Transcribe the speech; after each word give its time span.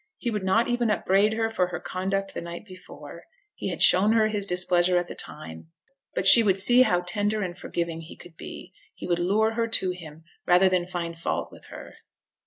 He 0.17 0.31
would 0.31 0.41
not 0.41 0.67
even 0.67 0.89
upbraid 0.89 1.33
her 1.33 1.47
for 1.47 1.67
her 1.67 1.79
conduct 1.79 2.33
the 2.33 2.41
night 2.41 2.65
before; 2.65 3.25
he 3.53 3.69
had 3.69 3.83
shown 3.83 4.13
her 4.13 4.29
his 4.29 4.47
displeasure 4.47 4.97
at 4.97 5.07
the 5.07 5.13
time; 5.13 5.69
but 6.15 6.25
she 6.25 6.41
should 6.41 6.57
see 6.57 6.81
how 6.81 7.01
tender 7.01 7.43
and 7.43 7.55
forgiving 7.55 8.01
he 8.01 8.15
could 8.15 8.35
be. 8.35 8.73
He 8.95 9.05
would 9.05 9.19
lure 9.19 9.51
her 9.51 9.67
to 9.67 9.91
him 9.91 10.23
rather 10.47 10.69
than 10.69 10.87
find 10.87 11.15
fault 11.15 11.51
with 11.51 11.65
her. 11.65 11.97